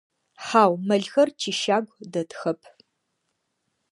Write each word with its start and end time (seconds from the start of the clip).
Хьау, 0.45 0.71
мэлхэр 0.87 1.29
тищагу 1.39 1.99
дэтхэп. 2.11 2.61